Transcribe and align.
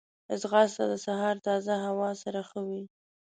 ځغاسته 0.41 0.83
د 0.91 0.93
سهار 1.05 1.35
تازه 1.47 1.73
هوا 1.85 2.09
سره 2.23 2.39
ښه 2.49 2.59
وي 2.67 2.83